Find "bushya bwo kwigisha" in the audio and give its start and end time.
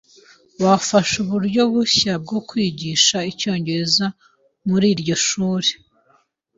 1.73-3.17